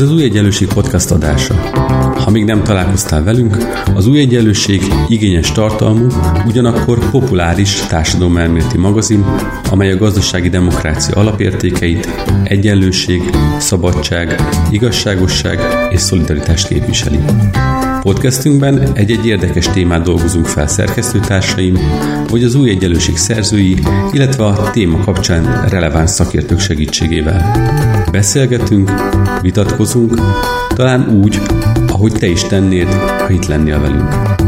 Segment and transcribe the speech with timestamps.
[0.00, 1.54] Ez az Új Egyenlőség podcast adása.
[2.14, 3.56] Ha még nem találkoztál velünk,
[3.94, 6.06] az Új Egyenlőség igényes tartalmú,
[6.46, 9.24] ugyanakkor populáris társadalomelméleti magazin,
[9.70, 12.08] amely a gazdasági demokrácia alapértékeit,
[12.44, 13.22] egyenlőség,
[13.58, 14.34] szabadság,
[14.70, 15.60] igazságosság
[15.90, 17.18] és szolidaritást képviseli.
[18.00, 21.78] Podcastünkben egy-egy érdekes témát dolgozunk fel szerkesztőtársaim,
[22.28, 23.78] vagy az új egyenlőség szerzői,
[24.12, 27.52] illetve a téma kapcsán releváns szakértők segítségével.
[28.12, 28.90] Beszélgetünk,
[29.42, 30.14] vitatkozunk,
[30.74, 31.40] talán úgy,
[31.88, 34.39] ahogy te is tennéd, ha itt lennél velünk.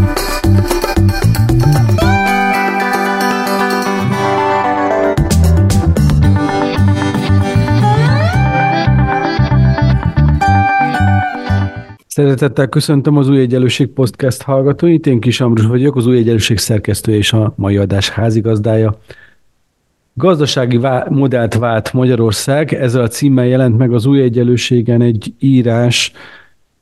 [12.15, 15.07] Szeretettel köszöntöm az Új Egyenlőség Podcast hallgatóit.
[15.07, 18.98] Én Kis Ambrus vagyok, az Új Egyenlőség szerkesztője és a mai adás házigazdája.
[20.15, 26.13] Gazdasági vá- modellt vált Magyarország, ezzel a címmel jelent meg az Új Egyenlőségen egy írás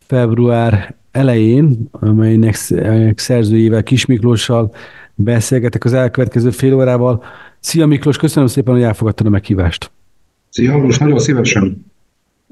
[0.06, 2.54] február elején, amelynek
[3.16, 4.74] szerzőjével Kis Miklóssal
[5.14, 7.24] beszélgetek az elkövetkező fél órával.
[7.60, 9.90] Szia Miklós, köszönöm szépen, hogy elfogadtad a meghívást.
[10.48, 11.89] Szia, most nagyon szívesen.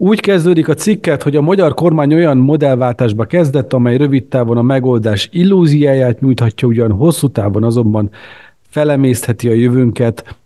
[0.00, 4.62] Úgy kezdődik a cikket, hogy a magyar kormány olyan modellváltásba kezdett, amely rövid távon a
[4.62, 8.10] megoldás illúziáját nyújthatja, ugyan hosszú távon azonban
[8.68, 10.36] felemésztheti a jövőnket.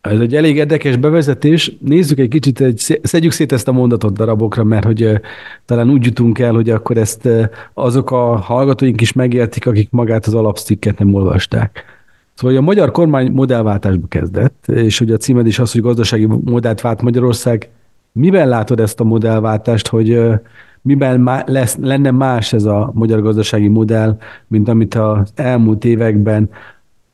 [0.00, 1.76] Ez egy elég érdekes bevezetés.
[1.80, 5.20] Nézzük egy kicsit, egy, szedjük szét ezt a mondatot darabokra, mert hogy
[5.64, 7.28] talán úgy jutunk el, hogy akkor ezt
[7.74, 11.84] azok a hallgatóink is megértik, akik magát az alapszikket nem olvasták.
[12.34, 16.80] Szóval a magyar kormány modellváltásba kezdett, és hogy a címed is az, hogy gazdasági modellt
[16.80, 17.68] vált Magyarország,
[18.18, 20.20] Miben látod ezt a modellváltást, hogy
[20.82, 26.50] miben má, lesz, lenne más ez a magyar gazdasági modell, mint amit az elmúlt években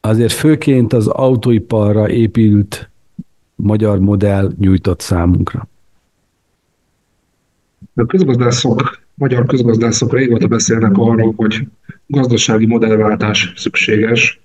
[0.00, 2.90] azért főként az autóiparra épült
[3.54, 5.68] magyar modell nyújtott számunkra?
[7.94, 11.66] A közgazdászok, magyar közgazdászok régóta beszélnek arról, hogy
[12.06, 14.40] gazdasági modellváltás szükséges.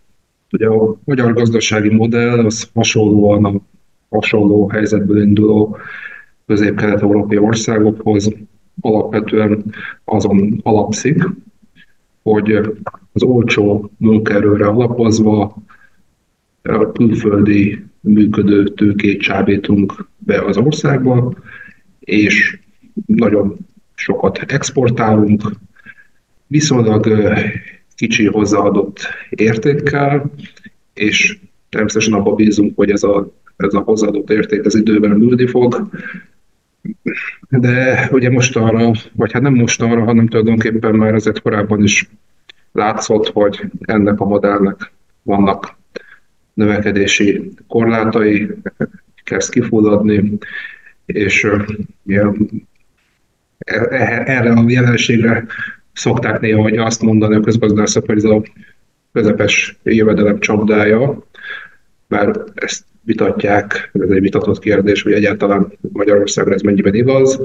[0.52, 3.62] Ugye a magyar gazdasági modell az hasonlóan a
[4.10, 5.78] hasonló helyzetből induló
[6.48, 8.34] közép-kelet-európai országokhoz
[8.82, 9.64] alapvetően
[10.04, 11.24] azon alapszik,
[12.22, 12.52] hogy
[13.14, 15.56] az olcsó munkaerőre alapozva
[16.62, 21.34] a külföldi működő tőkét csábítunk be az országba,
[22.00, 22.60] és
[23.06, 23.58] nagyon
[23.96, 25.42] sokat exportálunk,
[26.48, 27.08] viszonylag
[27.96, 29.00] kicsi hozzáadott
[29.30, 30.32] értékkel,
[30.94, 35.90] és természetesen abban bízunk, hogy ez a, ez a hozzáadott érték az idővel nőni fog,
[37.50, 42.10] de ugye most arra, vagy hát nem most arra, hanem tulajdonképpen már azért korábban is
[42.72, 44.92] látszott, hogy ennek a modellnek
[45.24, 45.78] vannak
[46.54, 48.50] növekedési korlátai,
[49.24, 50.38] kezd kifulladni,
[51.06, 52.36] és e,
[53.66, 55.46] e, erre a jelenségre
[55.94, 58.44] szokták néha hogy azt mondani a közgazdászok, hogy ez a
[59.14, 61.27] közepes jövedelem csapdája,
[62.08, 67.42] mert ezt vitatják, ez egy vitatott kérdés, hogy egyáltalán Magyarországra ez mennyiben igaz.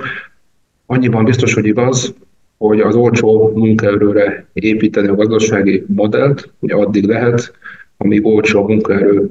[0.87, 2.15] Annyiban biztos, hogy igaz,
[2.59, 7.53] hogy az olcsó munkaerőre építeni a gazdasági modellt, ugye addig lehet,
[7.97, 9.31] amíg olcsó munkaerő,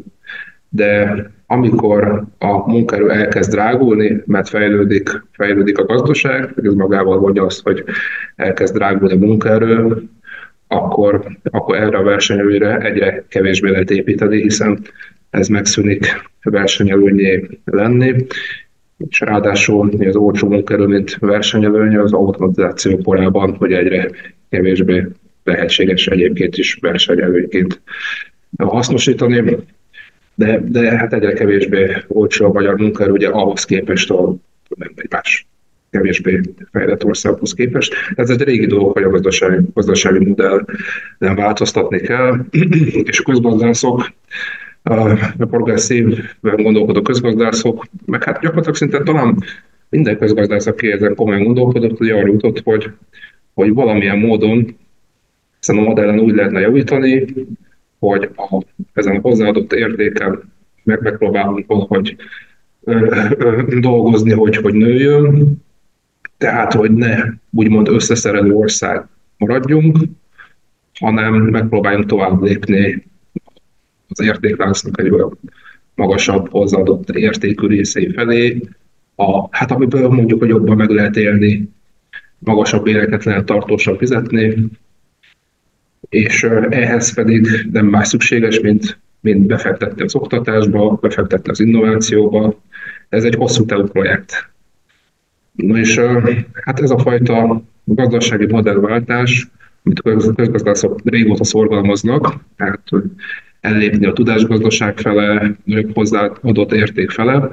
[0.69, 7.61] de amikor a munkaerő elkezd drágulni, mert fejlődik, fejlődik a gazdaság, ez magával vonja azt,
[7.63, 7.83] hogy
[8.35, 10.03] elkezd drágulni a munkaerő,
[10.67, 14.79] akkor, akkor erre a versenyelőre egyre kevésbé lehet építeni, hiszen
[15.31, 16.05] ez megszűnik
[16.41, 18.25] versenyelőnyé lenni,
[19.09, 24.09] és ráadásul az olcsó munkerő, mint versenyelőny az automatizáció korában, hogy egyre
[24.49, 25.07] kevésbé
[25.43, 27.81] lehetséges egyébként is versenyelőnyként
[28.57, 29.57] hasznosítani,
[30.35, 34.35] de, de hát egyre kevésbé olcsó a magyar munkaerő, ugye ahhoz képest a
[34.75, 35.47] nem egy más
[35.89, 37.93] kevésbé fejlett országhoz képest.
[38.15, 40.65] Ez egy régi dolog, hogy a gazdasági, gazdasági modell
[41.17, 42.45] nem változtatni kell,
[43.11, 44.11] és közgazdászok
[44.83, 49.37] a progresszívben gondolkodó közgazdászok, meg hát gyakorlatilag szinte talán
[49.89, 52.89] minden közgazdász, aki ezen komolyan gondolkodott, hogy arra jutott, hogy,
[53.53, 54.75] hogy valamilyen módon
[55.59, 57.25] ezen a modellen úgy lehetne javítani,
[57.99, 58.63] hogy a,
[58.93, 60.51] ezen a hozzáadott értéken
[60.83, 62.15] meg, megpróbálunk valahogy
[62.83, 65.61] ö, ö, dolgozni, hogy, hogy nőjön,
[66.37, 67.15] tehát, hogy ne
[67.51, 69.07] úgymond összeszerelő ország
[69.37, 69.97] maradjunk,
[70.99, 73.03] hanem megpróbáljunk tovább lépni
[74.11, 75.37] az értékláncnak egy olyan
[75.95, 78.61] magasabb hozzáadott értékű részei felé,
[79.15, 81.69] a, hát amiből mondjuk, hogy jobban meg lehet élni,
[82.39, 84.67] magasabb éreket lehet tartósan fizetni,
[86.09, 92.59] és ehhez pedig nem más szükséges, mint, mint befektetni az oktatásba, befektetni az innovációba.
[93.09, 94.49] Ez egy hosszú távú projekt.
[95.51, 95.99] Na és
[96.53, 99.49] hát ez a fajta gazdasági modellváltás,
[99.83, 100.01] amit
[100.35, 102.81] közgazdászok régóta szorgalmaznak, tehát
[103.61, 105.55] ellépni a tudásgazdaság fele,
[105.93, 107.49] hozzáadott érték fele,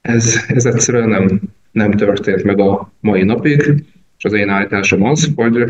[0.00, 1.40] ez, ez egyszerűen nem,
[1.70, 3.84] nem történt meg a mai napig,
[4.18, 5.64] és az én állításom az, hogy,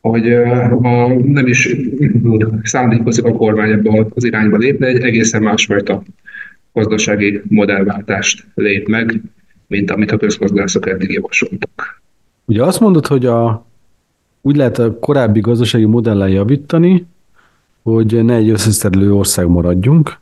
[0.00, 0.34] hogy
[0.82, 1.76] ha nem is
[2.62, 6.02] szándékozik a kormány ebbe az irányba lépni, egy egészen másfajta
[6.72, 9.20] gazdasági modellváltást lép meg,
[9.66, 12.02] mint amit a közgazdászok eddig javasoltak.
[12.44, 13.66] Ugye azt mondod, hogy a,
[14.40, 17.06] úgy lehet a korábbi gazdasági modellen javítani,
[17.82, 20.20] hogy ne egy összeszerelő ország maradjunk,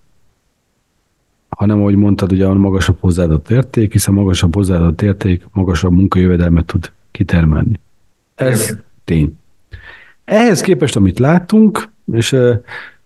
[1.49, 6.93] hanem ahogy mondtad, ugye a magasabb hozzáadott érték, hiszen magasabb hozzáadott érték magasabb munkajövedelmet tud
[7.11, 7.81] kitermelni.
[8.35, 9.39] Ez tény.
[10.25, 12.37] Ehhez képest, amit láttunk, és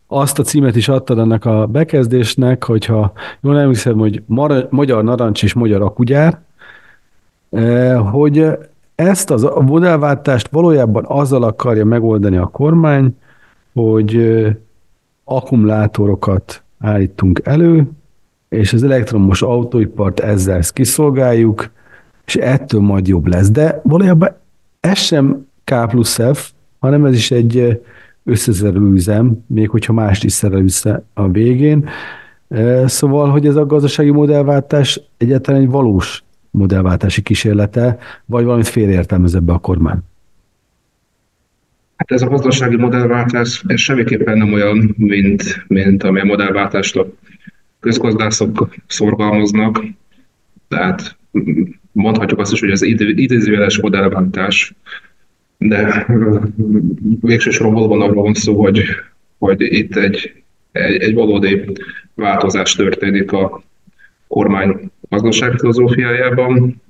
[0.06, 4.22] azt a címet is adtad ennek a bekezdésnek, hogyha jól emlékszem, hogy
[4.70, 6.40] magyar narancs és magyar akugyár,
[8.10, 8.46] hogy
[8.94, 13.16] ezt az modellváltást valójában azzal akarja megoldani a kormány,
[13.74, 14.44] hogy
[15.24, 17.90] akkumulátorokat állítunk elő,
[18.48, 21.70] és az elektromos autóipart ezzel kiszolgáljuk,
[22.26, 23.50] és ettől majd jobb lesz.
[23.50, 24.28] De valójában
[24.80, 27.82] ez sem K plusz F, hanem ez is egy
[28.24, 31.88] összezerülő üzem, még hogyha mást is szerel vissza a végén.
[32.86, 39.52] Szóval, hogy ez a gazdasági modellváltás egyáltalán egy valós modellváltási kísérlete, vagy valamit félreértelmez ebbe
[39.52, 39.98] a kormány?
[41.96, 47.12] Hát ez a gazdasági modellváltás ez semmiképpen nem olyan, mint, mint ami a modellváltást a
[47.81, 49.85] közgazdászok szorgalmaznak.
[50.69, 51.17] Tehát
[51.93, 54.75] mondhatjuk azt is, hogy az idézőjeles modellváltás,
[55.58, 56.06] de
[57.20, 58.85] végső soron valóban arról van szó, hogy,
[59.38, 60.43] hogy itt egy,
[60.73, 61.64] egy, egy valódi
[62.14, 63.62] változás történik a
[64.29, 66.82] kormány gazdaságfilozófiájában.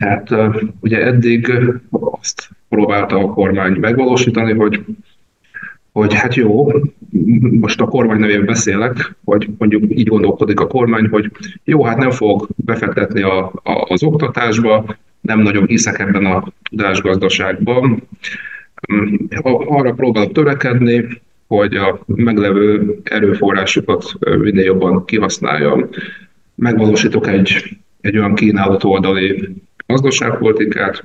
[0.00, 0.30] Hát
[0.80, 1.52] ugye eddig
[1.90, 4.84] azt próbálta a kormány megvalósítani, hogy,
[5.92, 6.72] hogy hát jó,
[7.40, 11.30] most a kormány nevében beszélek, hogy mondjuk így gondolkodik a kormány, hogy
[11.64, 18.02] jó, hát nem fog befektetni a, a, az oktatásba, nem nagyon hiszek ebben a tudásgazdaságban.
[19.66, 21.04] Arra próbálok törekedni,
[21.46, 25.88] hogy a meglevő erőforrásokat minél jobban kihasználjam.
[26.54, 29.48] Megvalósítok egy, egy olyan kínálat oldali
[29.90, 31.02] gazdaságpolitikát,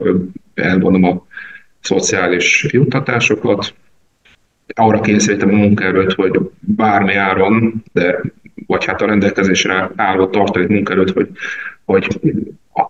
[0.53, 1.25] elvonom a
[1.81, 3.73] szociális juttatásokat,
[4.73, 8.21] arra kényszerítem a munkaerőt, hogy bármi áron, de
[8.67, 11.29] vagy hát a rendelkezésre álló tartalék munkaerőt, hogy,
[11.85, 12.07] hogy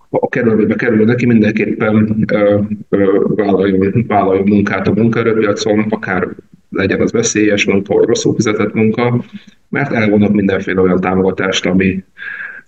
[0.10, 2.60] a kerülőbe kerül neki, mindenképpen ö,
[2.90, 6.28] ö, vállaljon, vállaljon munkát a munkaerőpiacon, akár
[6.70, 9.24] legyen az veszélyes munka, vagy rosszul fizetett munka,
[9.70, 12.04] mert elvonok mindenféle olyan támogatást, ami,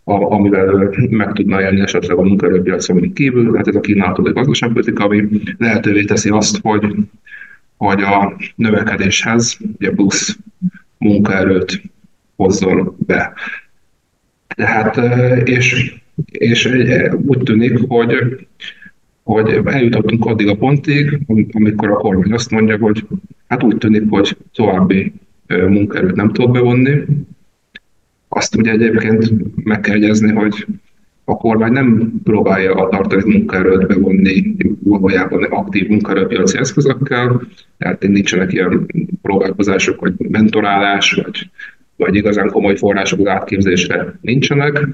[0.08, 5.28] amivel meg tudna élni esetleg a munkaerőpiacon kívül, tehát ez a kínálatot egy gazdaságpolitika, ami
[5.58, 6.96] lehetővé teszi azt, hogy,
[7.78, 10.38] hogy a növekedéshez ugye plusz
[10.98, 11.82] munkaerőt
[12.36, 13.34] hozzon be.
[14.48, 14.98] Tehát,
[15.48, 15.96] és,
[16.26, 16.66] és
[17.26, 18.48] úgy tűnik, hogy,
[19.24, 21.20] hogy eljutottunk addig a pontig,
[21.52, 23.08] amikor a kormány azt mondja, hogy
[23.48, 25.14] hát úgy tűnik, hogy további
[25.48, 27.06] munkaerőt nem tud bevonni,
[28.38, 29.32] azt ugye egyébként
[29.64, 30.66] meg kell jegyezni, hogy
[31.24, 37.42] a kormány nem próbálja a tartalék munkaerőt bevonni valójában aktív munkaerőpiaci eszközökkel,
[37.78, 38.86] tehát nincsenek ilyen
[39.22, 41.50] próbálkozások, hogy mentorálás, vagy,
[41.96, 44.88] vagy igazán komoly források az átképzésre nincsenek.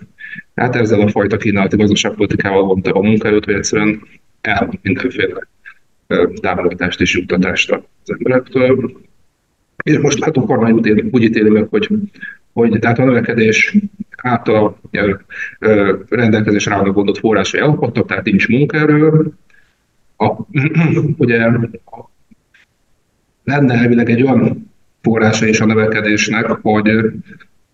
[0.53, 4.01] Tehát ezzel a fajta kínálati gazdaságpolitikával vonta a munkaerőt, hogy egyszerűen
[4.41, 5.47] el mindenféle
[6.41, 8.91] támogatást és juttatást az emberektől.
[9.83, 10.71] És most hát a kormány
[11.11, 11.89] úgy ítéli meg, hogy
[12.53, 13.75] hogy tehát a növekedés
[14.17, 14.79] által
[16.09, 19.31] rendelkezésre álló gondot forrásai elakadtak, tehát nincs munkaerő.
[20.17, 20.31] A,
[21.17, 21.49] ugye
[23.43, 24.71] lenne elvileg egy olyan
[25.01, 26.91] forrása is a növekedésnek, hogy,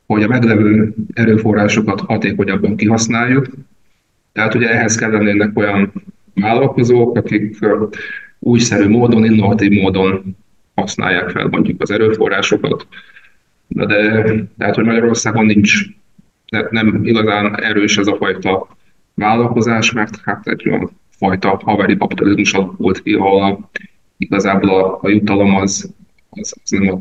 [0.06, 3.48] hogy a meglevő erőforrásokat hatékonyabban kihasználjuk.
[4.32, 5.92] Tehát ugye ehhez kell lennének olyan
[6.34, 7.58] vállalkozók, akik
[8.40, 10.38] újszerű módon, innovatív módon
[10.80, 12.88] használják fel mondjuk az erőforrásokat,
[13.68, 14.24] de, de
[14.58, 15.86] tehát, hogy Magyarországon nincs,
[16.70, 18.68] nem igazán erős ez a fajta
[19.14, 23.70] vállalkozás, mert hát egy olyan fajta haveri kapitalizmus alakult ki, ahol a,
[24.18, 25.94] igazából a, a jutalom az,
[26.30, 27.00] az, az nem a,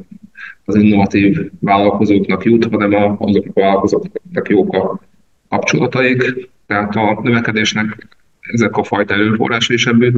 [0.64, 5.00] az innovatív vállalkozóknak jut, hanem a, azok a vállalkozóknak jók a
[5.48, 6.50] kapcsolataik.
[6.66, 8.06] Tehát a növekedésnek
[8.40, 10.12] ezek a fajta erőforrásai is ebből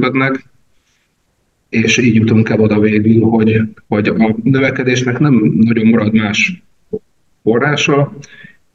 [1.71, 6.63] és így jutunk el oda végül, hogy, hogy a növekedésnek nem nagyon marad más
[7.43, 8.13] forrása,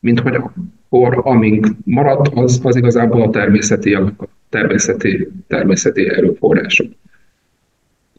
[0.01, 4.15] mint hogy akkor amink maradt, az, az igazából a természeti, a
[4.49, 6.87] természeti, természeti erőforrások.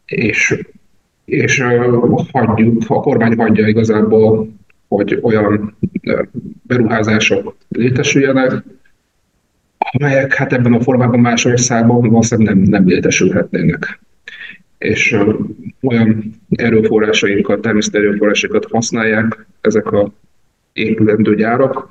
[0.04, 0.64] És,
[1.24, 1.64] és
[2.32, 4.52] hagyjuk, a kormány hagyja igazából,
[4.88, 5.76] hogy olyan
[6.62, 8.52] beruházások létesüljenek,
[9.78, 14.00] amelyek hát ebben a formában más országban valószínűleg nem, nem létesülhetnének.
[14.78, 15.18] És
[15.82, 20.12] olyan erőforrásainkat, természeti erőforrásokat használják ezek a
[20.72, 21.88] épülendő gyárak,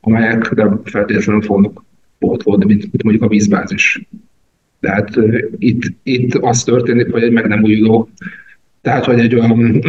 [0.00, 1.84] amelyek nem feltétlenül fognak
[2.18, 4.08] pótolni, mint, mint mondjuk a vízbázis.
[4.80, 5.18] Tehát
[5.58, 8.08] itt, itt az történik, hogy egy meg nem újuló,
[8.80, 9.82] tehát hogy egy olyan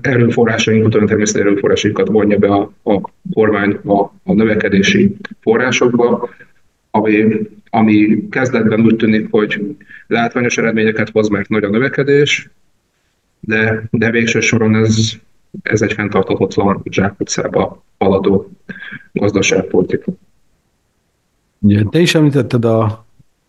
[0.00, 6.28] erőforrásainkat, olyan természeti erőforrásainkat vonja be a, a kormány a, a növekedési forrásokba,
[6.90, 7.24] ami,
[7.70, 12.50] ami kezdetben úgy tűnik, hogy látványos eredményeket hoz, mert nagy a növekedés,
[13.40, 15.12] de, de végső soron ez,
[15.62, 18.50] ez egy fenntarthatatlan zsákutcába haladó
[19.12, 20.12] gazdaságpolitika.
[21.58, 23.06] Ugye, te is említetted a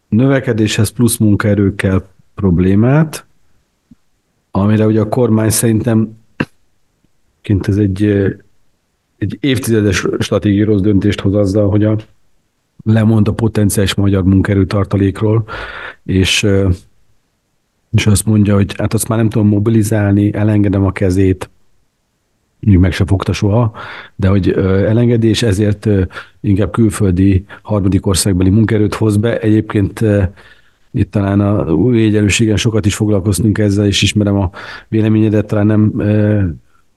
[0.09, 3.25] növekedéshez plusz munkaerő kell problémát,
[4.51, 6.17] amire ugye a kormány szerintem
[7.41, 8.03] kint ez egy,
[9.17, 11.95] egy évtizedes stratégiai rossz döntést hoz azzal, hogy a,
[12.83, 15.43] lemond a potenciális magyar munkaerő tartalékról,
[16.03, 16.47] és,
[17.91, 21.49] és azt mondja, hogy hát azt már nem tudom mobilizálni, elengedem a kezét,
[22.59, 23.71] még meg se fogta soha,
[24.15, 24.51] de hogy
[24.87, 25.87] elengedi, és ezért
[26.41, 29.39] inkább külföldi harmadik országbeli munkerőt hoz be.
[29.39, 30.03] Egyébként
[30.91, 34.49] itt talán a új egyenlőségen sokat is foglalkoztunk ezzel, és ismerem a
[34.87, 35.93] véleményedet, talán nem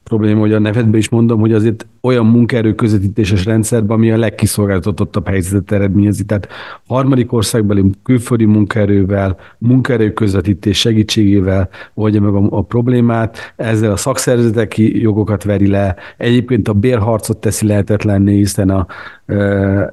[0.04, 5.28] probléma, hogy a nevedbe is mondom, hogy azért olyan munkaerő közvetítéses rendszerben, ami a legkiszolgáltatottabb
[5.28, 6.24] helyzetet eredményezi.
[6.24, 6.48] Tehát
[6.86, 15.00] harmadik országbeli külföldi munkaerővel, munkaerő közvetítés segítségével oldja meg a, a problémát, ezzel a szakszervezeti
[15.00, 18.86] jogokat veri le, egyébként a bérharcot teszi lehetetlenné, hiszen a,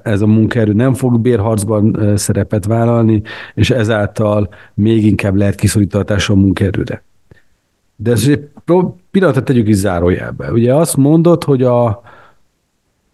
[0.03, 3.21] ez a munkaerő nem fog bérharcban szerepet vállalni,
[3.55, 7.03] és ezáltal még inkább lehet kiszorítani a munkaerőre.
[8.01, 8.47] De ez egy
[9.11, 10.51] pillanatot tegyük is zárójelbe.
[10.51, 12.01] Ugye azt mondod, hogy a,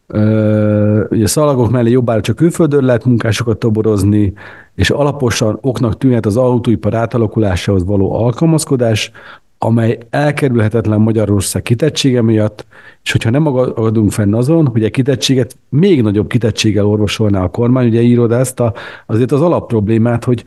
[0.08, 4.34] ö, ugye szalagok mellé jobbára csak külföldön lehet munkásokat toborozni,
[4.76, 9.12] és alaposan oknak tűnhet az autóipar átalakulásához való alkalmazkodás,
[9.58, 12.66] amely elkerülhetetlen Magyarország kitettsége miatt,
[13.04, 17.88] és hogyha nem agadunk fenn azon, hogy a kitettséget még nagyobb kitettséggel orvosolná a kormány,
[17.88, 18.74] ugye írod ezt a,
[19.06, 20.46] azért az alapproblémát, hogy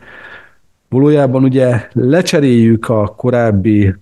[0.88, 3.94] valójában ugye lecseréljük a korábbi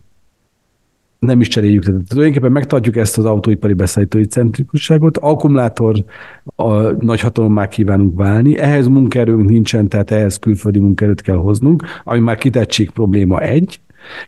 [1.18, 1.84] nem is cseréljük.
[1.84, 6.04] Tehát tulajdonképpen megtartjuk ezt az autóipari beszállítói centrikusságot, akkumulátor
[6.44, 12.18] a nagy hatalommá kívánunk válni, ehhez munkaerőnk nincsen, tehát ehhez külföldi munkaerőt kell hoznunk, ami
[12.18, 13.80] már kitettség probléma egy,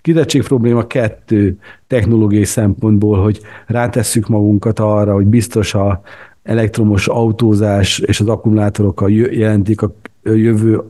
[0.02, 6.00] Kitettség probléma kettő technológiai szempontból, hogy rátesszük magunkat arra, hogy biztos a
[6.42, 10.83] elektromos autózás és az akkumulátorok jelentik a jövő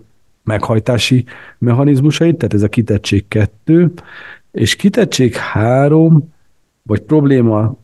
[0.44, 1.24] meghajtási
[1.58, 3.92] mechanizmusait, tehát ez a kitettség kettő,
[4.52, 6.32] és kitettség három,
[6.82, 7.76] vagy probléma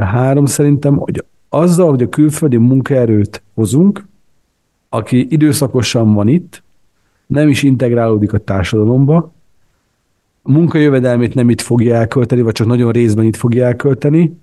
[0.00, 4.06] három szerintem, hogy azzal, hogy a külföldi munkaerőt hozunk,
[4.88, 6.62] aki időszakosan van itt,
[7.26, 9.32] nem is integrálódik a társadalomba,
[10.42, 14.38] munkajövedelmét nem itt fogja elkölteni, vagy csak nagyon részben itt fogja elkölteni,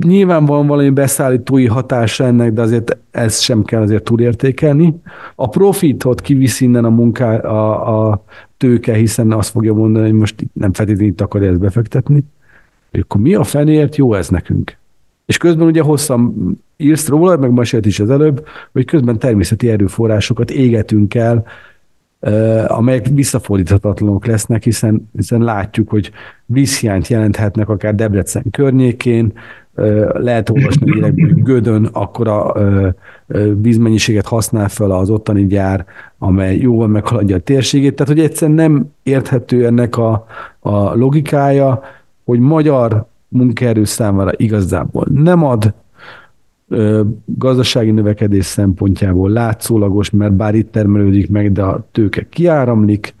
[0.00, 5.00] Nyilván van valami beszállítói hatása ennek, de azért ezt sem kell azért túlértékelni.
[5.34, 8.24] A profitot kiviszi innen a munká, a, a
[8.56, 12.24] tőke, hiszen azt fogja mondani, hogy most nem feltétlenül itt akarja ezt befektetni.
[12.90, 14.76] Hogy akkor mi a fenért jó ez nekünk?
[15.26, 16.34] És közben ugye hosszan
[16.76, 21.44] írsz róla, meg mesélt is az előbb, hogy közben természeti erőforrásokat égetünk el,
[22.66, 26.10] amelyek visszafordíthatatlanok lesznek, hiszen, hiszen látjuk, hogy
[26.46, 29.32] vízhiányt jelenthetnek akár Debrecen környékén,
[30.12, 32.54] lehet olvasni hírekből, hogy Gödön akkora
[33.60, 35.84] vízmennyiséget használ fel az ottani gyár,
[36.18, 37.94] amely jóval meghaladja a térségét.
[37.94, 40.26] Tehát, hogy egyszerűen nem érthető ennek a,
[40.60, 41.82] a logikája,
[42.24, 45.74] hogy magyar munkaerő számára igazából nem ad
[47.24, 53.14] gazdasági növekedés szempontjából látszólagos, mert bár itt termelődik meg, de a tőke kiáramlik,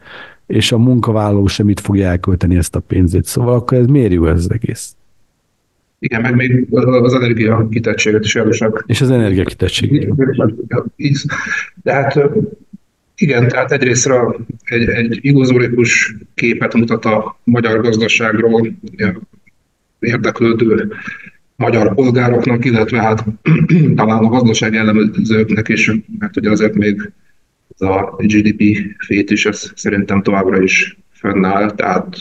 [0.46, 3.24] és a munkavállaló sem itt fogja elkölteni ezt a pénzét.
[3.24, 4.96] Szóval akkor ez miért jó ez az egész?
[6.04, 8.82] Igen, meg még az energia kitettséget is erősebb.
[8.86, 10.12] És az energia kitettség.
[11.82, 12.18] De hát
[13.16, 18.68] igen, tehát egyrésztről egy, egy illuzórikus képet mutat a magyar gazdaságról
[19.98, 20.92] érdeklődő
[21.56, 23.24] magyar polgároknak, illetve hát
[23.96, 27.12] talán a gazdasági elemzőknek is, mert ugye azért még
[27.78, 28.62] ez a GDP
[28.98, 32.20] fét is, ez szerintem továbbra is fönnáll, tehát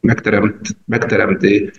[0.00, 1.70] megteremt, megteremti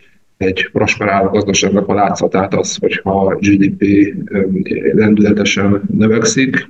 [0.43, 4.13] egy prosperáló gazdaságnak a látszatát az, hogyha GDP
[4.93, 6.67] lendületesen növekszik,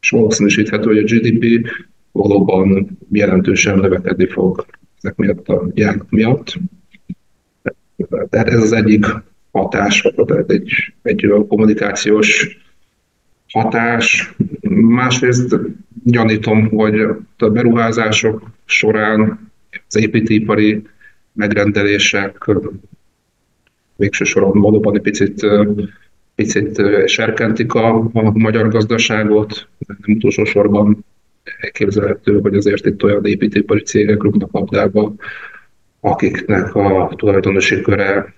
[0.00, 1.68] és valószínűsíthető, hogy a GDP
[2.12, 4.66] valóban jelentősen növekedni fog
[5.02, 6.58] ezek miatt a járnak miatt.
[8.30, 9.06] Tehát ez az egyik
[9.50, 12.58] hatás, vagy egy, egy kommunikációs
[13.48, 14.34] hatás.
[14.70, 15.56] Másrészt
[16.04, 17.00] gyanítom, hogy
[17.38, 19.50] a beruházások során
[19.88, 20.82] az építőipari
[21.32, 22.50] megrendelések
[23.96, 25.46] végső soron valóban egy picit,
[26.34, 31.04] picit serkentik a, a magyar gazdaságot, nem utolsó sorban
[31.60, 35.14] elképzelhető, hogy azért itt olyan építőipari cégek rúgnak labdába,
[36.00, 38.34] akiknek a tulajdonosi köre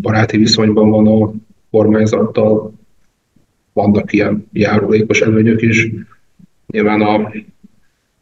[0.00, 1.32] baráti viszonyban van a
[1.70, 2.72] kormányzattal,
[3.72, 5.90] vannak ilyen járulékos előnyök is.
[6.66, 7.32] Nyilván a,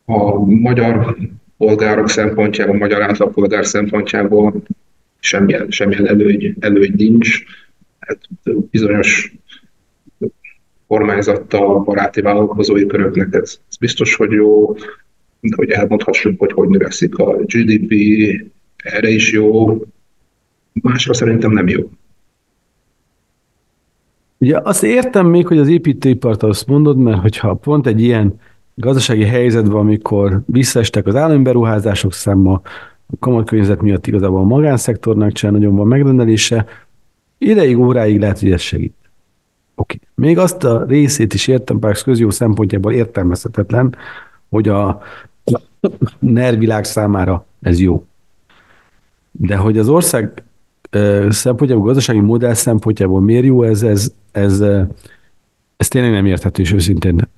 [0.05, 1.17] a magyar
[1.61, 4.63] polgárok szempontjából, magyar átlagpolgár szempontjából
[5.19, 7.43] semmilyen, semmilyen előny, előny nincs.
[7.99, 8.19] Hát
[8.71, 9.33] bizonyos
[10.87, 14.77] kormányzattal, baráti vállalkozói köröknek ez, ez biztos, hogy jó,
[15.57, 17.93] hogy elmondhassuk, hogy hogy növekszik a GDP,
[18.77, 19.79] erre is jó,
[20.73, 21.91] másra szerintem nem jó.
[24.39, 28.41] Ugye azt értem még, hogy az építőipart azt mondod, mert hogyha pont egy ilyen
[28.81, 32.61] gazdasági helyzetben, amikor visszaestek az állami beruházások száma,
[33.07, 36.67] a kamatkörnyezet miatt igazából a magánszektornak sem nagyon van megrendelése,
[37.39, 38.95] ideig, óráig lehet, hogy ez segít.
[39.75, 39.99] Oké.
[40.03, 40.09] Okay.
[40.15, 43.97] Még azt a részét is értem, bár közjó szempontjából értelmezhetetlen,
[44.49, 45.03] hogy a
[46.19, 48.05] nervilág számára ez jó.
[49.31, 50.43] De hogy az ország
[51.29, 54.61] szempontjából, gazdasági modell szempontjából miért jó ez, ez, ez,
[55.77, 57.29] ez tényleg nem érthető, és őszintén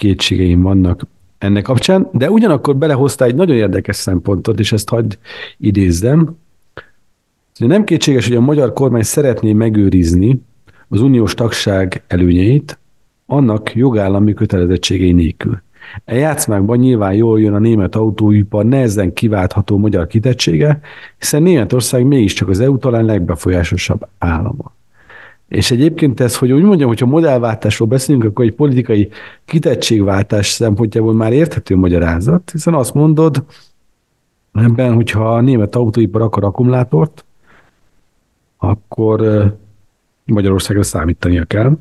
[0.00, 1.06] kétségeim vannak
[1.38, 5.18] ennek kapcsán, de ugyanakkor belehozta egy nagyon érdekes szempontot, és ezt hagyd
[5.58, 6.36] idézzem.
[7.58, 10.42] Nem kétséges, hogy a magyar kormány szeretné megőrizni
[10.88, 12.78] az uniós tagság előnyeit,
[13.26, 15.62] annak jogállami kötelezettségei nélkül.
[16.04, 20.80] E játszmákban nyilván jól jön a német autóipar nehezen kiváltható magyar kitettsége,
[21.18, 24.72] hiszen Németország mégiscsak az EU talán legbefolyásosabb állama.
[25.50, 29.08] És egyébként ez, hogy úgy mondjam, hogyha modellváltásról beszélünk, akkor egy politikai
[29.44, 33.44] kitettségváltás szempontjából már érthető magyarázat, hiszen azt mondod,
[34.52, 37.24] ebben, hogyha a német autóipar akar akkumulátort,
[38.56, 39.44] akkor
[40.24, 41.76] Magyarországra számítania kell.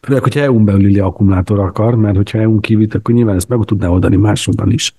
[0.00, 3.88] Főleg, hogyha EU-n belüli akkumulátor akar, mert hogyha EU-n kívül, akkor nyilván ezt meg tudná
[3.88, 4.94] oldani másokban is.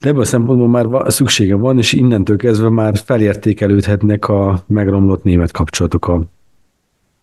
[0.00, 5.50] De ebből a szempontból már szüksége van, és innentől kezdve már felértékelődhetnek a megromlott német
[5.50, 6.22] kapcsolatok a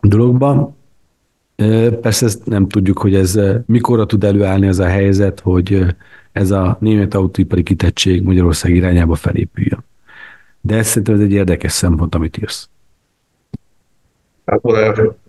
[0.02, 0.76] dologba.
[2.02, 5.86] Persze ezt nem tudjuk, hogy ez mikorra tud előállni az a helyzet, hogy
[6.32, 9.84] ez a német autóipari kitettség Magyarország irányába felépüljön.
[10.62, 12.70] De ez szerintem egy érdekes szempont, amit írsz.
[14.46, 14.62] Hát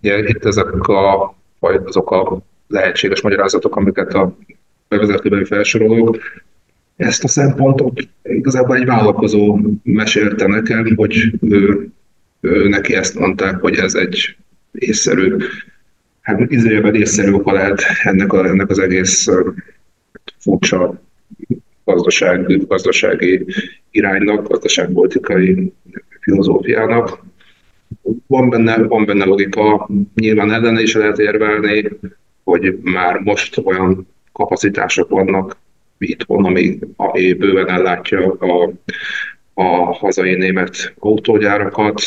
[0.00, 4.36] ugye, itt ezek a, vagy azok a lehetséges magyarázatok, amiket a
[4.88, 6.16] bevezetőben felsorolok,
[6.96, 11.88] ezt a szempontot igazából egy vállalkozó mesélte nekem, hogy ő,
[12.40, 14.36] ő, neki ezt mondták, hogy ez egy
[14.72, 15.36] észszerű,
[16.20, 19.28] hát izélyeben észszerű oka lehet ennek, a, ennek az egész
[20.38, 21.02] furcsa
[21.84, 23.44] gazdaság, gazdasági
[23.90, 25.72] iránynak, gazdaságpolitikai
[26.20, 27.22] filozófiának.
[28.26, 31.90] Van benne, van benne logika, nyilván ellene is lehet érvelni,
[32.44, 35.56] hogy már most olyan kapacitások vannak
[35.98, 38.72] itthon, ami, ami bőven ellátja a,
[39.54, 42.02] a hazai német autógyárakat.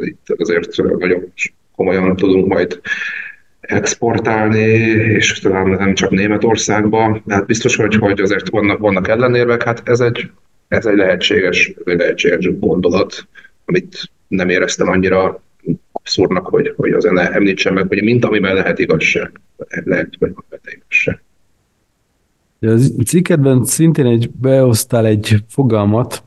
[0.00, 1.32] Itt azért nagyon
[1.76, 2.80] komolyan tudunk majd
[3.60, 4.68] exportálni,
[5.18, 7.22] és talán nem csak Németországba.
[7.28, 10.30] Hát biztos, hogy, hogy azért vannak, vannak ellenérvek, hát ez egy,
[10.68, 13.28] ez egy lehetséges, egy lehetséges gondolat,
[13.64, 15.42] amit nem éreztem annyira
[15.92, 19.30] abszurdnak, hogy, hogy az említsem meg, hogy mint amiben lehet igazság,
[19.84, 21.22] lehet, hogy lehet igazság.
[22.60, 26.22] A cikkedben szintén egy, beosztál egy fogalmat,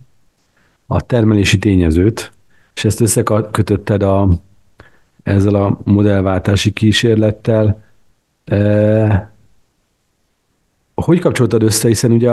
[0.93, 2.31] a termelési tényezőt,
[2.75, 4.29] és ezt összekötötted a,
[5.23, 7.83] ezzel a modellváltási kísérlettel.
[8.45, 9.31] E,
[10.95, 12.31] hogy kapcsoltad össze, hiszen ugye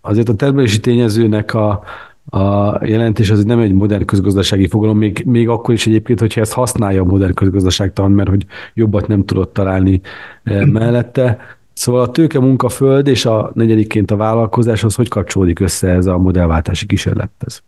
[0.00, 1.82] azért a termelési tényezőnek a,
[2.30, 6.52] a jelentés az nem egy modern közgazdasági fogalom, még, még akkor is egyébként, hogyha ezt
[6.52, 10.00] használja a modern közgazdaságtan, mert hogy jobbat nem tudott találni
[10.42, 11.38] e, mellette.
[11.80, 16.86] Szóval a tőke munkaföld és a negyedikként a vállalkozáshoz hogy kapcsolódik össze ez a modellváltási
[16.86, 17.62] kísérlethez?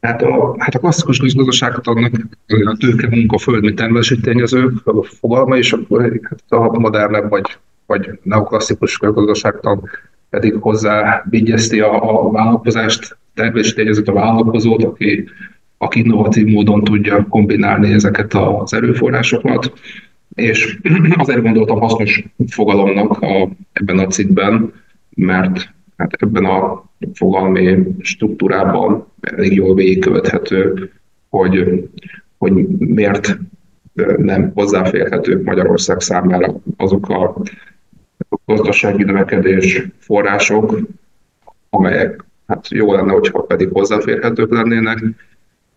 [0.00, 2.12] Hát a, hát a klasszikus gazdaságot adnak
[2.46, 8.18] a tőke munkaföld, mint termelési tényező a fogalma, és akkor hát a modernebb vagy, vagy
[8.22, 9.90] neoklasszikus gazdaságtan
[10.30, 15.28] pedig hozzá vigyezti a, a vállalkozást, termelési tényezőt a vállalkozót, aki,
[15.78, 19.72] aki innovatív módon tudja kombinálni ezeket az erőforrásokat.
[20.34, 20.78] És
[21.16, 24.72] azért gondoltam hasznos fogalomnak a, ebben a cikkben,
[25.10, 30.90] mert hát ebben a fogalmi struktúrában elég jól végigkövethető,
[31.28, 31.84] hogy,
[32.38, 33.38] hogy miért
[34.16, 37.42] nem hozzáférhetők Magyarország számára azok a
[38.44, 40.78] gazdasági növekedés források,
[41.70, 45.04] amelyek hát jó lenne, hogyha pedig hozzáférhetők lennének,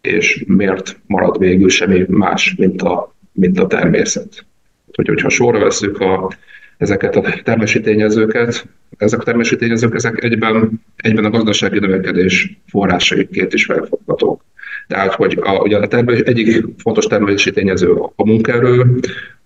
[0.02, 4.46] és miért marad végül semmi más, mint a, mint a természet.
[4.94, 6.32] Hogy, hogyha sorra veszük a,
[6.78, 8.68] ezeket a termési tényezőket,
[8.98, 14.44] ezek a termési tényezők ezek egyben, egyben a gazdasági növekedés forrásaiként is felfoghatók.
[14.88, 19.00] Tehát, hogy a, ugye a termelés, egyik fontos termelési tényező a munkaerő,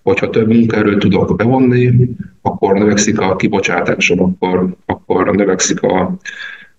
[0.04, 2.10] hogyha több munkaerőt tudok bevonni,
[2.42, 6.18] akkor növekszik a kibocsátásom, akkor, akkor növekszik a,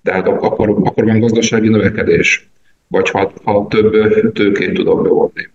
[0.03, 2.49] tehát akkor, akkor van gazdasági növekedés,
[2.89, 3.93] vagy ha, ha több
[4.33, 5.50] tőkét tudok bevonni.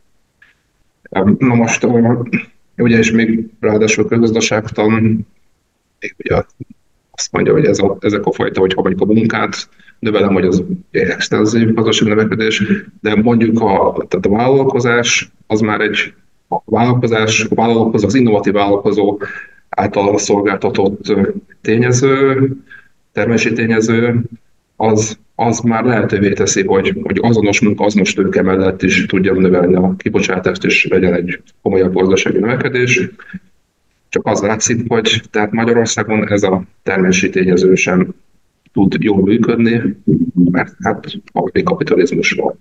[1.10, 1.88] Na most,
[2.78, 5.28] ugye, és még ráadásul közgazdaságtan,
[6.18, 6.44] ugye
[7.12, 10.64] azt mondja, hogy ez a, ezek a fajta, hogyha mondjuk a munkát növelem, hogy az
[10.92, 12.64] extenzív gazdasági növekedés,
[13.02, 16.14] de mondjuk a, tehát a vállalkozás az már egy
[16.48, 19.20] a vállalkozás, a vállalkozó, az innovatív vállalkozó
[19.70, 21.14] által szolgáltatott
[21.62, 22.52] tényező,
[23.12, 24.22] termési tényező,
[24.76, 29.76] az, az már lehetővé teszi, hogy, hogy azonos munka, azonos tőke mellett is tudja növelni
[29.76, 33.10] a kibocsátást, és legyen egy komolyabb gazdasági növekedés.
[34.10, 38.16] Csak az látszik, hogy tehát Magyarországon ez a termési tényező sem
[38.74, 39.96] tud jól működni,
[40.52, 42.60] mert hát a kapitalizmus van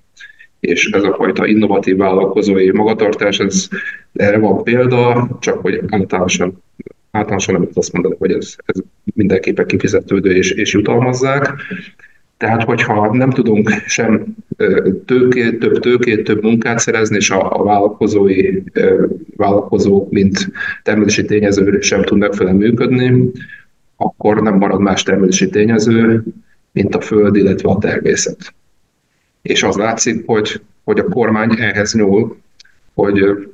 [0.66, 3.68] és ez a fajta innovatív vállalkozói magatartás, ez
[4.12, 6.62] erre van példa, csak hogy általánosan,
[7.14, 8.81] általánosan nem azt mondani, hogy ez, ez
[9.14, 11.53] mindenképpen kifizetődő és, és jutalmazzák.
[12.37, 14.35] Tehát, hogyha nem tudunk sem
[15.05, 18.62] tőkét, több tőkét, több munkát szerezni, és a, a vállalkozói
[19.37, 20.50] vállalkozók, mint
[20.83, 23.31] termelési tényező sem tud megfelelően működni,
[23.96, 26.22] akkor nem marad más termelési tényező,
[26.72, 28.55] mint a föld, illetve a természet
[29.44, 32.37] és az látszik, hogy, hogy a kormány ehhez nyúl,
[32.94, 33.48] hogy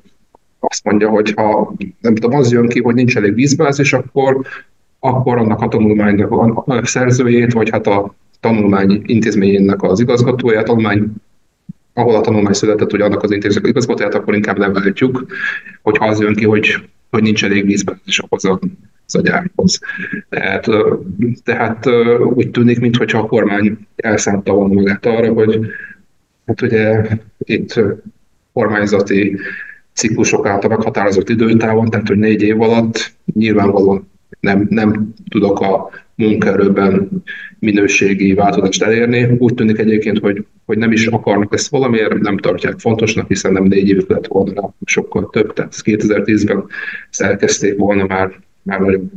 [0.60, 4.40] azt mondja, hogy ha nem tudom, az jön ki, hogy nincs elég vízbázis, akkor,
[4.98, 6.32] akkor annak a tanulmánynak
[6.66, 11.12] a szerzőjét, vagy hát a tanulmány intézményének az igazgatóját, tanulmány,
[11.92, 15.26] ahol a tanulmány született, hogy annak az intézménynek igazgatóját, akkor inkább leváltjuk,
[15.82, 16.74] hogyha az jön ki, hogy,
[17.10, 18.58] hogy nincs elég vízbázis ahhoz a,
[19.06, 19.78] az a gyárhoz.
[20.28, 20.66] Tehát,
[21.44, 21.86] tehát
[22.34, 25.60] úgy tűnik, mintha a kormány elszánta volna magát arra, hogy
[26.46, 27.06] hát ugye
[27.38, 27.80] itt
[28.52, 29.38] kormányzati
[30.00, 34.10] ciklusok által meghatározott időtávon, tehát hogy négy év alatt nyilvánvalóan
[34.40, 37.08] nem, nem tudok a munkaerőben
[37.58, 39.36] minőségi változást elérni.
[39.38, 43.64] Úgy tűnik egyébként, hogy, hogy nem is akarnak ezt valamiért, nem tartják fontosnak, hiszen nem
[43.64, 46.64] négy évük lett volna, sokkal több, tehát 2010-ben
[47.10, 48.32] ezt elkezdték volna már
[48.62, 49.10] már nagyon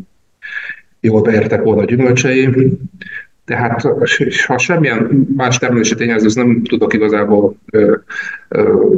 [1.00, 2.50] jól beértek volna a gyümölcsei.
[3.45, 3.82] Tehát
[4.47, 7.56] ha semmilyen más termelési tényező, nem tudok igazából,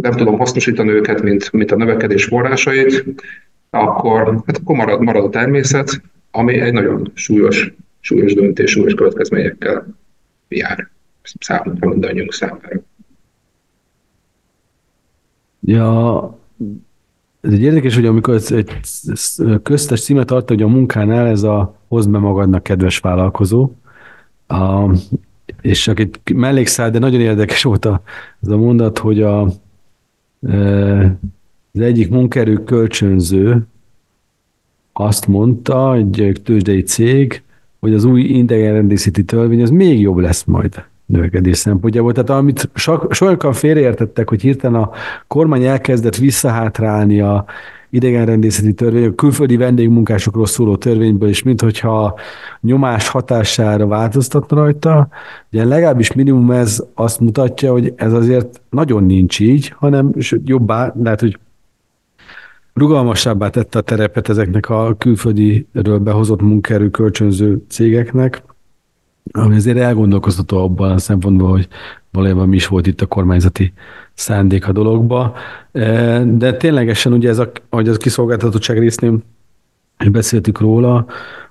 [0.01, 3.05] nem tudom hasznosítani őket, mint, mint a növekedés forrásait,
[3.69, 9.87] akkor, hát akkor marad, marad a természet, ami egy nagyon súlyos, súlyos döntés, súlyos következményekkel
[10.47, 10.89] jár
[11.39, 12.81] számunkra, mindannyiunk számára.
[15.59, 16.37] Ja,
[17.41, 18.71] ez egy érdekes, hogy amikor ez egy
[19.63, 23.71] köztes címet adta, hogy a munkánál ez a hozd be magadnak, kedves vállalkozó,
[24.47, 24.91] a,
[25.61, 26.19] és csak egy
[26.75, 28.01] de nagyon érdekes volt a,
[28.41, 29.47] ez a mondat, hogy a,
[30.47, 31.17] e,
[31.73, 33.67] az egyik munkerő kölcsönző
[34.93, 37.43] azt mondta, egy tőzsdei cég,
[37.79, 42.13] hogy az új idegenrendészeti törvény az még jobb lesz majd növekedés szempontjából.
[42.13, 42.69] Tehát amit
[43.09, 44.91] sokan félreértettek, hogy hirtelen a
[45.27, 47.45] kormány elkezdett visszahátrálni a
[47.95, 52.19] idegenrendészeti törvény, a külföldi vendégmunkásokról szóló törvényből, és minthogyha
[52.61, 55.07] nyomás hatására változtatna rajta,
[55.51, 60.11] ugye legalábbis minimum ez azt mutatja, hogy ez azért nagyon nincs így, hanem
[60.43, 61.37] jobbá, lehet, hogy
[62.73, 68.43] rugalmasabbá tette a terepet ezeknek a külföldiről behozott munkaerő kölcsönző cégeknek,
[69.31, 71.67] ami azért elgondolkoztató abban a szempontból, hogy
[72.11, 73.73] valójában mi is volt itt a kormányzati
[74.13, 75.33] szándék a dologba.
[75.71, 79.17] E, de ténylegesen ugye ez, a, ahogy az kiszolgáltatottság résznél
[80.11, 81.05] beszéltük róla,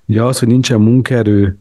[0.06, 1.58] ugye az, hogy nincsen munkaerő,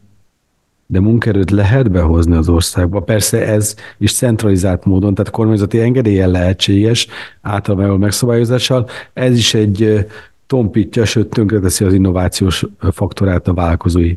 [0.86, 3.00] de munkaerőt lehet behozni az országba.
[3.00, 7.06] Persze ez is centralizált módon, tehát kormányzati engedélyen lehetséges,
[7.42, 8.88] általában megszabályozással.
[9.12, 10.06] Ez is egy
[10.54, 14.16] tompítja, sőt tönkreteszi az innovációs faktorát a vállalkozói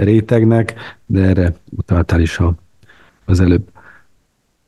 [0.00, 0.74] rétegnek,
[1.06, 2.40] de erre utaltál is
[3.24, 3.62] az előbb.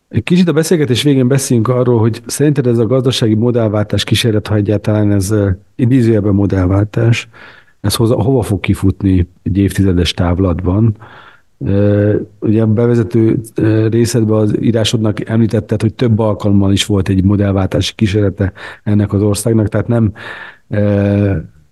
[0.09, 4.55] Egy kicsit a beszélgetés végén beszéljünk arról, hogy szerinted ez a gazdasági modellváltás kísérlet, ha
[4.55, 5.35] egyáltalán ez
[5.75, 7.29] idézőjelben modellváltás,
[7.81, 10.97] ez hoza, hova fog kifutni egy évtizedes távlatban?
[12.41, 13.41] Ugye a bevezető
[13.91, 18.53] részedben az írásodnak említetted, hogy több alkalommal is volt egy modellváltási kísérlete
[18.83, 20.13] ennek az országnak, tehát nem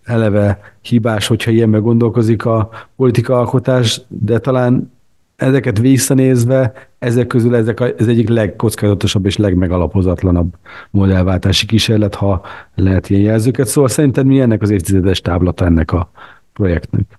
[0.04, 4.92] eleve hibás, hogyha ilyenben gondolkozik a politika alkotás, de talán
[5.36, 10.54] ezeket visszanézve, ezek közül ezek a, ez egyik legkockázatosabb és legmegalapozatlanabb
[10.90, 12.42] modellváltási kísérlet, ha
[12.74, 13.66] lehet ilyen jelzőket.
[13.66, 16.10] Szóval szerinted mi ennek az évtizedes táblata ennek a
[16.52, 17.18] projektnek?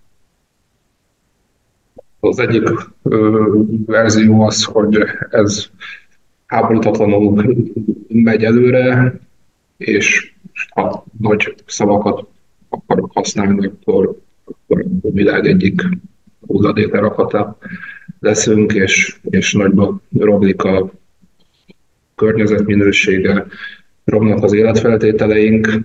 [2.19, 2.69] Az egyik
[3.03, 3.47] ö,
[3.85, 4.97] verzió az, hogy
[5.29, 5.69] ez
[6.45, 7.43] háborítatlanul
[8.07, 9.19] megy előre,
[9.81, 10.33] és
[10.69, 12.27] ha nagy szavakat
[12.69, 15.81] akarok használni, akkor, akkor a világ egyik
[16.47, 17.57] hulladéklerakata
[18.19, 20.91] leszünk, és, és nagyban romlik a
[22.15, 23.45] környezet minősége,
[24.05, 25.79] romnak az életfeltételeink.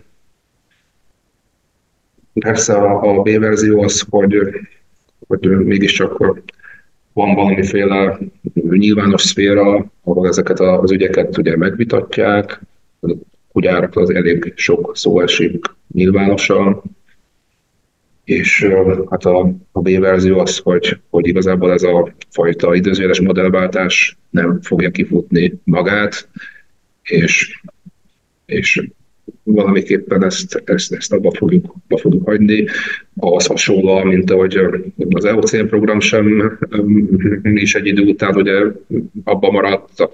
[2.32, 4.36] Persze a, a B-verzió az, hogy,
[5.26, 6.18] hogy mégiscsak
[7.12, 8.18] van valamiféle
[8.54, 12.60] nyilvános szféra, ahol ezeket az ügyeket ugye megvitatják,
[13.56, 16.82] kutyárakról az elég sok szó esik nyilvánosan,
[18.24, 18.68] és
[19.10, 24.90] hát a, a B-verzió az, hogy, hogy igazából ez a fajta időzőjeles modellváltás nem fogja
[24.90, 26.28] kifutni magát,
[27.02, 27.60] és,
[28.46, 28.88] és
[29.42, 32.66] valamiképpen ezt, ezt, ezt abba fogjuk, abba fogjuk hagyni.
[33.16, 34.58] Ahhoz hasonló, mint ahogy
[35.08, 36.58] az EOCN program sem
[37.42, 38.60] is egy idő után ugye
[39.24, 40.10] abba maradt.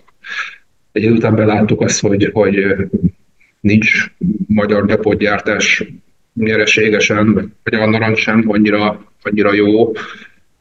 [0.92, 2.76] Egy idő után beláttuk azt, hogy, hogy
[3.62, 4.06] nincs
[4.46, 5.84] magyar depotgyártás
[6.34, 9.92] nyereségesen, vagy a narancs sem annyira, annyira jó,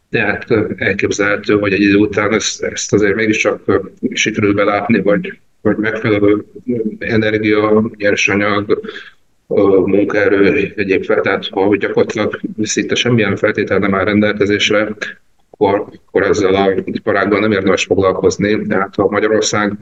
[0.09, 3.81] de hát elképzelhető, hogy egy idő után ezt, ezt azért mégiscsak
[4.13, 6.45] sikerül belátni, vagy, vagy megfelelő
[6.99, 8.81] energia, nyersanyag,
[9.85, 14.95] munkaerő egyéb fel, tehát ha gyakorlatilag szinte semmilyen feltétel nem áll rendelkezésre,
[15.51, 18.67] akkor, akkor ezzel a iparágban nem érdemes foglalkozni.
[18.67, 19.77] Tehát a Magyarország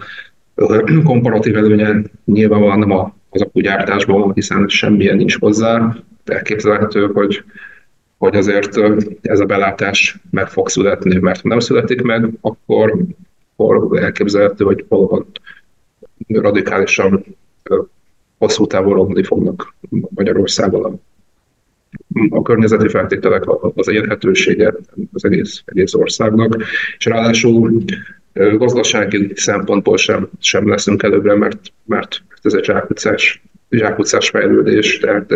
[1.03, 2.91] komparatív előnye nyilvánvalóan nem
[3.29, 5.95] az akkugyártásban, hiszen semmilyen nincs hozzá.
[6.25, 7.43] Elképzelhető, hogy,
[8.17, 8.77] hogy azért
[9.21, 13.05] ez a belátás meg fog születni, mert ha nem születik meg, akkor,
[13.55, 15.25] akkor elképzelhető, hogy valóban
[16.27, 17.25] radikálisan
[18.37, 21.01] hosszú távon romlani fognak Magyarországon
[22.29, 23.43] a, környezeti feltételek,
[23.75, 24.73] az élhetősége
[25.13, 26.63] az egész, egész országnak,
[26.97, 27.83] és ráadásul
[28.33, 35.33] gazdasági szempontból sem, sem leszünk előbbre, mert, mert ez egy zsákutcás, zsákutcás fejlődés, tehát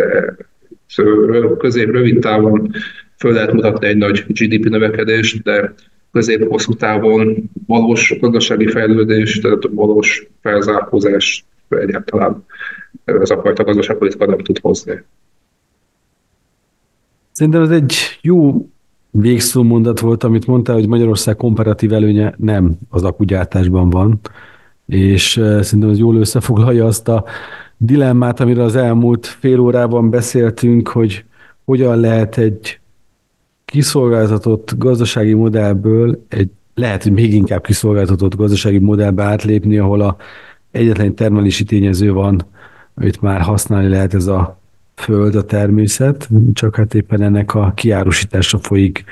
[1.58, 2.70] közép rövid távon
[3.18, 5.74] föl lehet mutatni egy nagy GDP növekedést, de
[6.12, 12.44] közép-hosszú távon valós gazdasági fejlődés, tehát valós felzárkózás egyáltalán
[13.04, 15.04] ez a fajta gazdaságpolitika nem tud hozni.
[17.34, 18.68] Szerintem ez egy jó
[19.10, 24.20] végszó mondat volt, amit mondtál, hogy Magyarország komparatív előnye nem az akugyártásban van,
[24.86, 27.24] és szerintem ez jól összefoglalja azt a
[27.76, 31.24] dilemmát, amiről az elmúlt fél órában beszéltünk, hogy
[31.64, 32.80] hogyan lehet egy
[33.64, 40.16] kiszolgáltatott gazdasági modellből egy lehet, hogy még inkább kiszolgáltatott gazdasági modellbe átlépni, ahol a
[40.70, 42.46] egyetlen termelési tényező van,
[42.94, 44.62] amit már használni lehet ez a
[44.94, 49.04] föld, a természet, csak hát éppen ennek a kiárusítása folyik,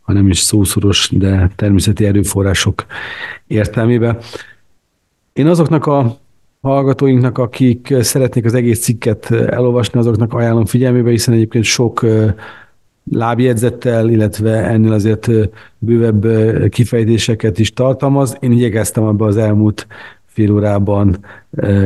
[0.00, 2.86] ha nem is szószoros, de természeti erőforrások
[3.46, 4.18] értelmében.
[5.32, 6.18] Én azoknak a
[6.60, 12.06] hallgatóinknak, akik szeretnék az egész cikket elolvasni, azoknak ajánlom figyelmébe, hiszen egyébként sok
[13.10, 15.30] lábjegyzettel, illetve ennél azért
[15.78, 16.26] bővebb
[16.68, 18.36] kifejtéseket is tartalmaz.
[18.40, 19.86] Én igyekeztem abba az elmúlt
[20.26, 21.26] fél órában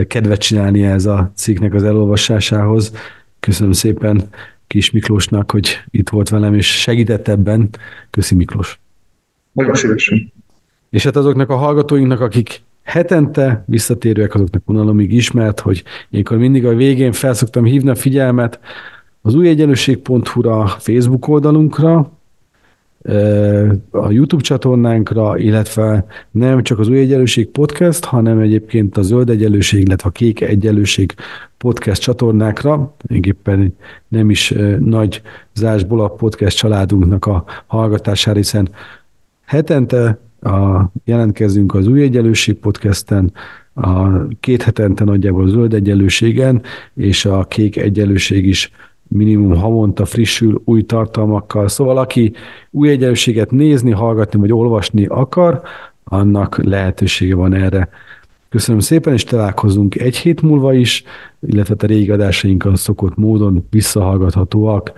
[0.07, 2.93] kedvet csinálni ez a cikknek az elolvasásához.
[3.41, 4.29] Köszönöm szépen
[4.67, 7.69] Kis Miklósnak, hogy itt volt velem, és segített ebben.
[8.11, 8.81] Köszi Miklós.
[9.53, 10.33] Nagyon szívesen.
[10.91, 16.75] És hát azoknak a hallgatóinknak, akik hetente visszatérőek, azoknak unalomig ismert, hogy ilyenkor mindig a
[16.75, 18.61] végén felszoktam hívni a figyelmet
[19.23, 22.20] az új egyenlőség.hu-ra, Facebook oldalunkra,
[23.91, 29.83] a YouTube csatornánkra, illetve nem csak az Új Egyenlőség Podcast, hanem egyébként a Zöld Egyenlőség,
[29.87, 31.15] illetve a Kék Egyenlőség
[31.57, 32.95] Podcast csatornákra.
[33.09, 33.77] Éppen
[34.09, 35.23] nem is nagy
[35.55, 38.69] zásból a podcast családunknak a hallgatására, hiszen
[39.45, 43.33] hetente a, jelentkezünk az Új Egyenlőség Podcasten,
[43.75, 46.63] a két hetente nagyjából a zöld egyenlőségen,
[46.95, 48.71] és a kék egyenlőség is
[49.11, 51.69] minimum havonta frissül új tartalmakkal.
[51.69, 52.33] Szóval aki
[52.71, 55.61] új egyenlőséget nézni, hallgatni vagy olvasni akar,
[56.05, 57.89] annak lehetősége van erre.
[58.49, 61.05] Köszönöm szépen, és találkozunk egy hét múlva is,
[61.41, 64.93] illetve a régi adásainkkal szokott módon visszahallgathatóak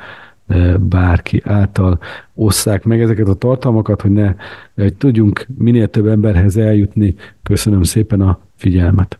[0.46, 1.98] e, bárki által
[2.34, 4.34] osszák meg ezeket a tartalmakat, hogy ne
[4.74, 7.14] hogy tudjunk minél több emberhez eljutni.
[7.42, 9.18] Köszönöm szépen a figyelmet.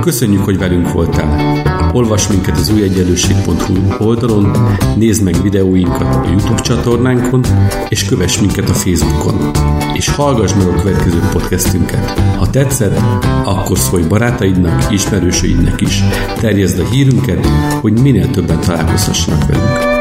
[0.00, 1.62] Köszönjük, hogy velünk voltál!
[1.92, 4.56] Olvasd minket az újegyenlőség.hu oldalon,
[4.96, 7.44] nézd meg videóinkat a YouTube csatornánkon,
[7.88, 9.50] és kövess minket a Facebookon.
[9.92, 12.20] És hallgass meg a következő podcastünket.
[12.38, 13.00] Ha tetszett,
[13.44, 16.02] akkor szólj barátaidnak, ismerősöidnek is.
[16.40, 17.46] Terjezd a hírünket,
[17.80, 19.97] hogy minél többen találkozhassanak velünk.